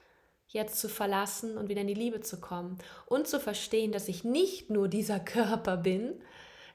[0.49, 4.23] jetzt zu verlassen und wieder in die Liebe zu kommen und zu verstehen, dass ich
[4.23, 6.21] nicht nur dieser Körper bin,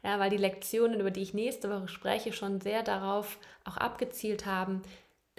[0.03, 4.47] ja, weil die Lektionen, über die ich nächste Woche spreche, schon sehr darauf auch abgezielt
[4.47, 4.83] haben,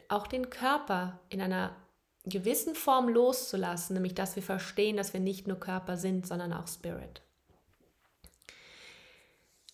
[0.10, 1.76] auch den Körper in einer
[2.26, 6.68] gewissen Form loszulassen, nämlich dass wir verstehen, dass wir nicht nur Körper sind, sondern auch
[6.68, 7.22] Spirit.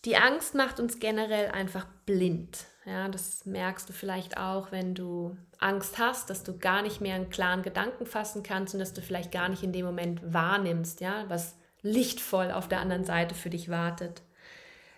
[0.03, 2.65] Die Angst macht uns generell einfach blind.
[2.85, 7.15] Ja, das merkst du vielleicht auch, wenn du Angst hast, dass du gar nicht mehr
[7.15, 10.99] einen klaren Gedanken fassen kannst und dass du vielleicht gar nicht in dem Moment wahrnimmst,
[10.99, 14.23] ja, was lichtvoll auf der anderen Seite für dich wartet.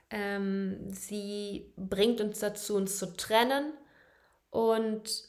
[0.09, 3.73] Ähm, sie bringt uns dazu, uns zu trennen
[4.49, 5.23] und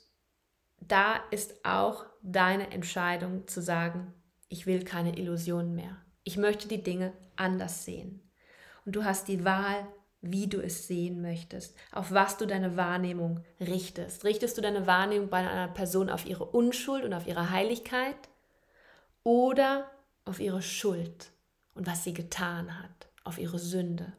[0.81, 4.13] da ist auch deine Entscheidung zu sagen,
[4.49, 5.97] ich will keine Illusionen mehr.
[6.23, 8.21] Ich möchte die Dinge anders sehen
[8.85, 9.89] und du hast die Wahl,
[10.27, 14.25] wie du es sehen möchtest, auf was du deine Wahrnehmung richtest.
[14.25, 18.17] Richtest du deine Wahrnehmung bei einer Person auf ihre Unschuld und auf ihre Heiligkeit
[19.23, 19.91] oder
[20.25, 21.31] auf ihre Schuld
[21.75, 24.15] und was sie getan hat, auf ihre Sünde?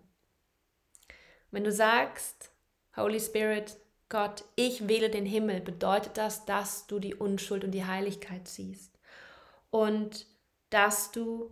[1.50, 2.52] Wenn du sagst,
[2.96, 3.76] Holy Spirit,
[4.08, 9.00] Gott, ich wähle den Himmel, bedeutet das, dass du die Unschuld und die Heiligkeit siehst
[9.72, 10.28] und
[10.70, 11.52] dass du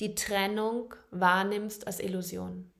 [0.00, 2.72] die Trennung wahrnimmst als Illusion.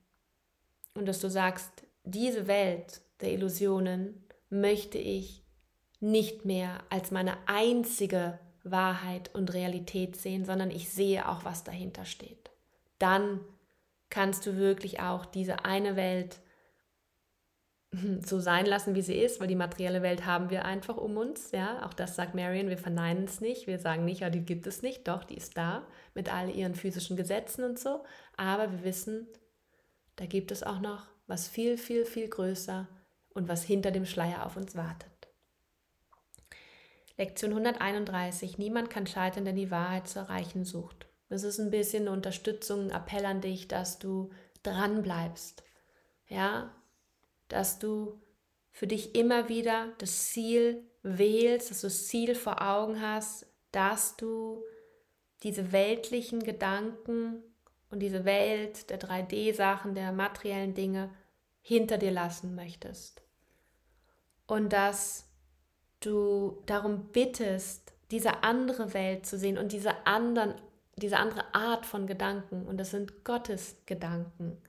[0.97, 1.71] Und dass du sagst,
[2.03, 5.43] diese Welt der Illusionen möchte ich
[5.99, 12.05] nicht mehr als meine einzige Wahrheit und Realität sehen, sondern ich sehe auch, was dahinter
[12.05, 12.51] steht.
[12.99, 13.41] Dann
[14.09, 16.39] kannst du wirklich auch diese eine Welt
[18.25, 21.51] so sein lassen, wie sie ist, weil die materielle Welt haben wir einfach um uns.
[21.51, 22.69] Ja, auch das sagt Marion.
[22.69, 23.67] Wir verneinen es nicht.
[23.67, 25.07] Wir sagen nicht, ja, die gibt es nicht.
[25.07, 28.03] Doch, die ist da mit all ihren physischen Gesetzen und so.
[28.35, 29.27] Aber wir wissen,
[30.17, 32.87] da gibt es auch noch was viel, viel, viel größer
[33.29, 35.11] und was hinter dem Schleier auf uns wartet.
[37.17, 38.57] Lektion 131.
[38.57, 41.07] Niemand kann scheitern, der die Wahrheit zu erreichen sucht.
[41.29, 44.31] Das ist ein bisschen eine Unterstützung, ein Appell an dich, dass du
[44.63, 45.63] dran bleibst.
[46.27, 46.75] Ja,
[47.47, 48.21] dass du
[48.71, 54.15] für dich immer wieder das Ziel wählst, dass du das Ziel vor Augen hast, dass
[54.17, 54.63] du
[55.43, 57.43] diese weltlichen Gedanken
[57.89, 61.09] und diese Welt der 3D-Sachen, der materiellen Dinge
[61.61, 63.21] hinter dir lassen möchtest.
[64.45, 65.29] Und dass
[65.99, 70.55] du darum bittest, diese andere Welt zu sehen und diese anderen,
[70.95, 72.65] diese andere Art von Gedanken.
[72.65, 74.61] Und das sind Gottes Gedanken.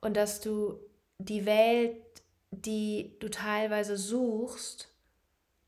[0.00, 0.80] Und dass du
[1.18, 2.02] die Welt,
[2.50, 4.92] die du teilweise suchst,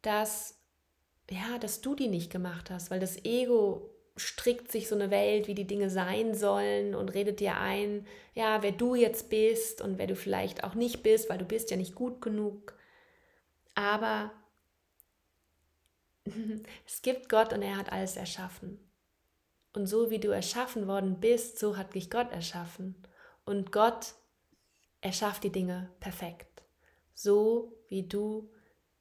[0.03, 0.59] dass
[1.31, 5.47] ja, dass du die nicht gemacht hast, weil das Ego strickt sich so eine Welt,
[5.47, 9.99] wie die Dinge sein sollen und redet dir ein, ja, wer du jetzt bist und
[9.99, 12.77] wer du vielleicht auch nicht bist, weil du bist ja nicht gut genug.
[13.75, 14.33] Aber
[16.87, 18.79] es gibt Gott und er hat alles erschaffen.
[19.73, 22.97] Und so wie du erschaffen worden bist, so hat dich Gott erschaffen.
[23.45, 24.15] Und Gott
[25.01, 26.63] er schafft die Dinge perfekt.
[27.15, 28.51] So wie du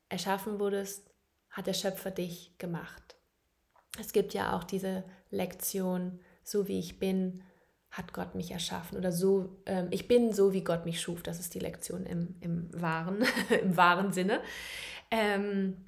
[0.10, 1.10] erschaffen wurdest,
[1.49, 3.16] hat der Schöpfer dich gemacht.
[3.99, 7.43] Es gibt ja auch diese Lektion, so wie ich bin,
[7.91, 8.97] hat Gott mich erschaffen.
[8.97, 11.23] Oder so, ähm, ich bin so, wie Gott mich schuf.
[11.23, 13.23] Das ist die Lektion im, im, wahren,
[13.62, 14.41] im wahren Sinne.
[15.10, 15.86] Ähm,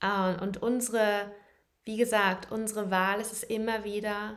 [0.00, 1.30] äh, und unsere,
[1.84, 4.36] wie gesagt, unsere Wahl ist es immer wieder,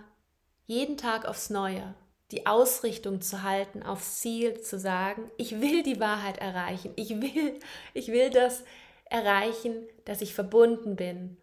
[0.66, 1.96] jeden Tag aufs Neue
[2.32, 7.60] die Ausrichtung zu halten, aufs Ziel zu sagen, ich will die Wahrheit erreichen, ich will,
[7.94, 8.64] ich will das
[9.06, 11.38] erreichen, dass ich verbunden bin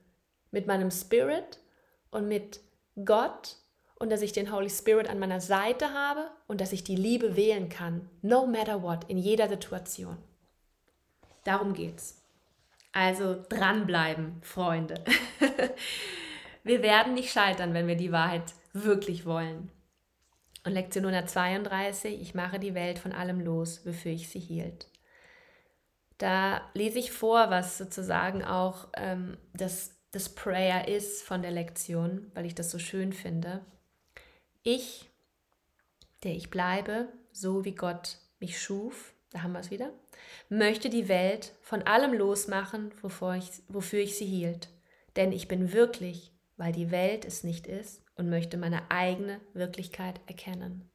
[0.54, 1.58] mit meinem Spirit
[2.10, 2.60] und mit
[3.04, 3.56] Gott
[3.96, 7.36] und dass ich den Holy Spirit an meiner Seite habe und dass ich die Liebe
[7.36, 10.16] wählen kann, no matter what, in jeder Situation.
[11.44, 12.22] Darum geht's.
[12.92, 15.04] Also dranbleiben, Freunde.
[16.62, 19.70] wir werden nicht scheitern, wenn wir die Wahrheit wirklich wollen.
[20.64, 24.86] Und Lektion 132, ich mache die Welt von allem los, wofür ich sie hielt.
[26.18, 32.30] Da lese ich vor, was sozusagen auch ähm, das, das Prayer ist von der Lektion,
[32.34, 33.64] weil ich das so schön finde.
[34.62, 35.10] Ich,
[36.22, 39.92] der ich bleibe, so wie Gott mich schuf, da haben wir es wieder,
[40.48, 44.68] möchte die Welt von allem losmachen, wovor ich, wofür ich sie hielt.
[45.16, 50.20] Denn ich bin wirklich, weil die Welt es nicht ist, und möchte meine eigene Wirklichkeit
[50.26, 50.88] erkennen.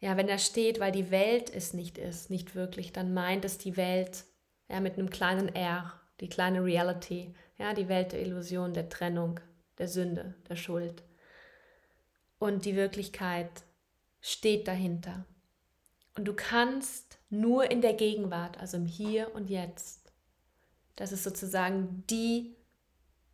[0.00, 3.58] Ja, wenn da steht, weil die Welt es nicht ist, nicht wirklich, dann meint es
[3.58, 4.24] die Welt
[4.68, 9.40] ja, mit einem kleinen R, die kleine Reality, ja, die Welt der Illusion, der Trennung,
[9.78, 11.02] der Sünde, der Schuld.
[12.38, 13.50] Und die Wirklichkeit
[14.20, 15.24] steht dahinter.
[16.16, 20.12] Und du kannst nur in der Gegenwart, also im Hier und Jetzt,
[20.96, 22.56] das ist sozusagen die,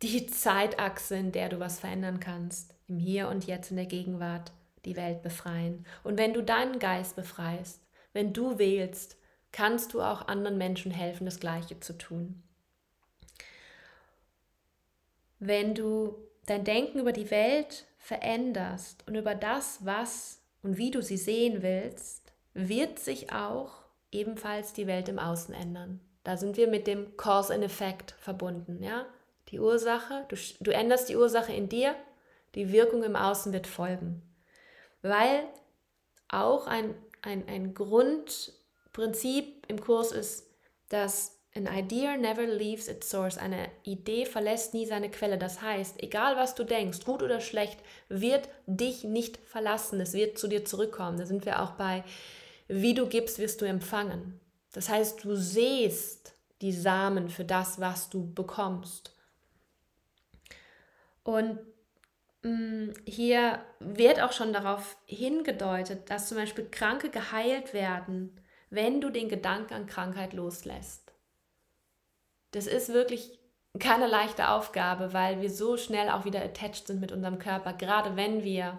[0.01, 4.51] die Zeitachse, in der du was verändern kannst, im Hier und Jetzt in der Gegenwart
[4.85, 5.85] die Welt befreien.
[6.03, 7.81] Und wenn du deinen Geist befreist,
[8.13, 9.17] wenn du wählst,
[9.51, 12.43] kannst du auch anderen Menschen helfen, das Gleiche zu tun.
[15.39, 16.15] Wenn du
[16.45, 21.61] dein Denken über die Welt veränderst und über das, was und wie du sie sehen
[21.61, 25.99] willst, wird sich auch ebenfalls die Welt im Außen ändern.
[26.23, 28.81] Da sind wir mit dem Cause and Effect verbunden.
[28.81, 29.05] Ja?
[29.49, 31.95] Die Ursache, du, du änderst die Ursache in dir,
[32.55, 34.21] die Wirkung im Außen wird folgen
[35.05, 35.47] weil
[36.29, 40.49] auch ein, ein, ein Grundprinzip im Kurs ist,
[40.89, 43.37] dass an idea never leaves its source.
[43.37, 45.37] Eine Idee verlässt nie seine Quelle.
[45.37, 47.79] Das heißt, egal was du denkst, gut oder schlecht,
[48.09, 49.99] wird dich nicht verlassen.
[50.01, 51.17] Es wird zu dir zurückkommen.
[51.17, 52.03] Da sind wir auch bei,
[52.67, 54.39] wie du gibst, wirst du empfangen.
[54.73, 59.15] Das heißt, du siehst die Samen für das, was du bekommst.
[61.23, 61.59] Und
[62.45, 68.39] Mm, hier wird auch schon darauf hingedeutet, dass zum Beispiel Kranke geheilt werden,
[68.69, 71.04] wenn du den Gedanken an Krankheit loslässt.
[72.55, 73.37] Das ist wirklich
[73.79, 78.15] keine leichte Aufgabe, weil wir so schnell auch wieder attached sind mit unserem Körper, gerade
[78.15, 78.77] wenn wir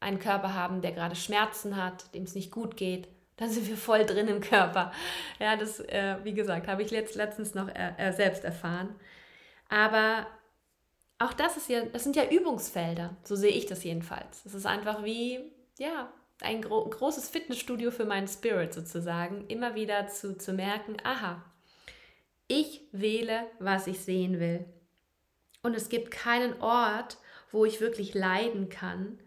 [0.00, 3.76] einen Körper haben, der gerade Schmerzen hat, dem es nicht gut geht, dann sind wir
[3.76, 4.92] voll drin im Körper.
[5.38, 8.94] Ja, das, äh, wie gesagt, habe ich letzt, letztens noch äh, selbst erfahren.
[9.68, 10.26] Aber
[11.18, 14.46] auch das ist ja, das sind ja Übungsfelder, so sehe ich das jedenfalls.
[14.46, 20.08] Es ist einfach wie, ja, ein gro großes Fitnessstudio für meinen Spirit sozusagen, immer wieder
[20.08, 21.42] zu, zu merken, aha,
[22.48, 24.64] ich wähle, was ich sehen will.
[25.62, 27.18] Und es gibt keinen Ort,
[27.50, 29.18] wo ich wirklich leiden kann,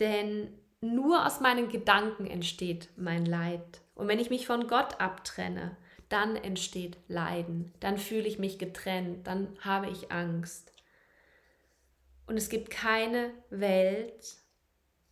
[0.00, 0.48] denn
[0.80, 3.80] nur aus meinen Gedanken entsteht mein Leid.
[3.94, 5.76] Und wenn ich mich von Gott abtrenne,
[6.08, 10.72] dann entsteht Leiden, dann fühle ich mich getrennt, dann habe ich Angst.
[12.26, 14.36] Und es gibt keine Welt,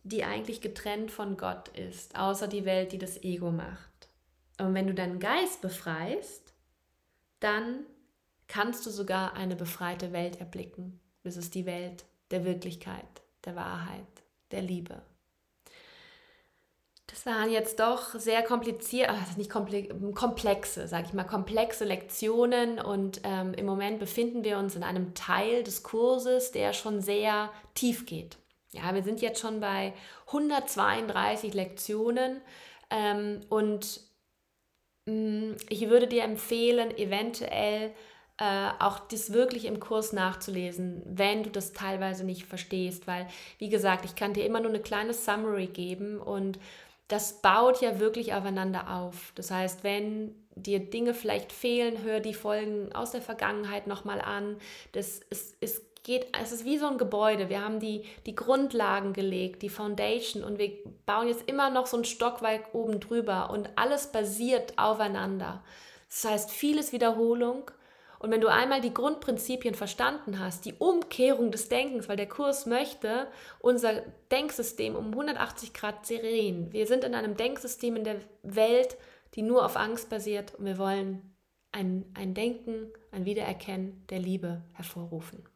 [0.03, 4.09] die eigentlich getrennt von Gott ist, außer die Welt, die das Ego macht.
[4.59, 6.46] Und wenn du deinen Geist befreist,
[7.39, 7.85] dann
[8.47, 10.99] kannst du sogar eine befreite Welt erblicken.
[11.23, 13.05] Das ist die Welt der Wirklichkeit,
[13.45, 14.05] der Wahrheit,
[14.51, 15.01] der Liebe.
[17.07, 23.21] Das waren jetzt doch sehr komplizierte, also nicht komplexe, sage ich mal, komplexe Lektionen und
[23.23, 28.05] ähm, im Moment befinden wir uns in einem Teil des Kurses, der schon sehr tief
[28.05, 28.37] geht.
[28.71, 29.93] Ja, wir sind jetzt schon bei
[30.27, 32.41] 132 Lektionen
[32.89, 34.01] ähm, und
[35.07, 37.91] ich würde dir empfehlen, eventuell
[38.37, 43.25] äh, auch das wirklich im Kurs nachzulesen, wenn du das teilweise nicht verstehst, weil,
[43.57, 46.59] wie gesagt, ich kann dir immer nur eine kleine Summary geben und
[47.07, 49.31] das baut ja wirklich aufeinander auf.
[49.35, 54.57] Das heißt, wenn dir Dinge vielleicht fehlen, hör die Folgen aus der Vergangenheit nochmal an.
[54.91, 57.49] Das ist, es geht, es ist wie so ein Gebäude.
[57.49, 60.71] Wir haben die, die Grundlagen gelegt, die Foundation und wir
[61.05, 65.63] bauen jetzt immer noch so ein Stockwerk oben drüber und alles basiert aufeinander.
[66.09, 67.69] Das heißt, vieles Wiederholung,
[68.19, 72.65] und wenn du einmal die Grundprinzipien verstanden hast, die Umkehrung des Denkens, weil der Kurs
[72.65, 73.27] möchte
[73.59, 74.01] unser
[74.31, 76.73] Denksystem um 180 Grad drehen.
[76.73, 78.97] Wir sind in einem Denksystem in der Welt,
[79.35, 81.35] die nur auf Angst basiert und wir wollen
[81.71, 85.47] ein, ein Denken, ein Wiedererkennen der Liebe hervorrufen.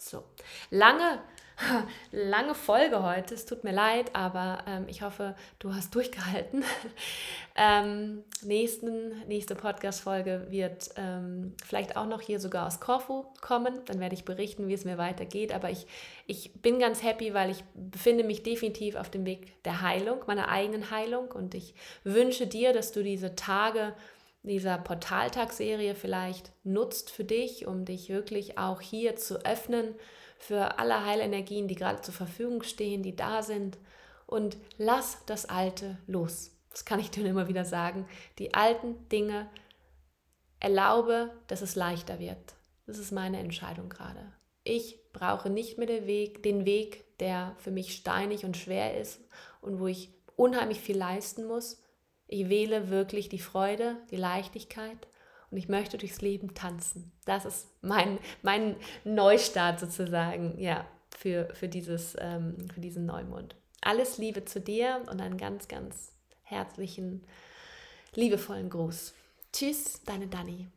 [0.00, 0.24] So,
[0.70, 1.20] lange
[2.12, 3.34] lange Folge heute.
[3.34, 6.64] Es tut mir leid, aber ähm, ich hoffe, du hast durchgehalten.
[7.56, 13.80] ähm, nächsten, nächste Podcast-Folge wird ähm, vielleicht auch noch hier sogar aus Korfu kommen.
[13.86, 15.52] Dann werde ich berichten, wie es mir weitergeht.
[15.52, 15.86] Aber ich,
[16.26, 20.48] ich bin ganz happy, weil ich befinde mich definitiv auf dem Weg der Heilung, meiner
[20.48, 21.30] eigenen Heilung.
[21.30, 21.74] Und ich
[22.04, 23.94] wünsche dir, dass du diese Tage
[24.42, 29.94] dieser Portaltag-Serie vielleicht nutzt für dich, um dich wirklich auch hier zu öffnen
[30.38, 33.78] für alle Heilenergien, die gerade zur Verfügung stehen, die da sind.
[34.26, 36.52] Und lass das Alte los.
[36.70, 38.08] Das kann ich dir immer wieder sagen.
[38.38, 39.48] Die alten Dinge
[40.60, 42.54] erlaube, dass es leichter wird.
[42.86, 44.32] Das ist meine Entscheidung gerade.
[44.62, 49.20] Ich brauche nicht mehr den Weg, den Weg, der für mich steinig und schwer ist
[49.60, 51.82] und wo ich unheimlich viel leisten muss.
[52.32, 55.08] Ich wähle wirklich die Freude, die Leichtigkeit
[55.50, 57.10] und ich möchte durchs Leben tanzen.
[57.24, 60.86] Das ist mein, mein Neustart sozusagen, ja.
[61.18, 63.56] für, für, dieses, ähm, für diesen Neumond.
[63.80, 66.12] Alles Liebe zu dir und einen ganz, ganz
[66.44, 67.24] herzlichen,
[68.14, 69.12] liebevollen Gruß.
[69.52, 70.68] Tschüss, deine Dani.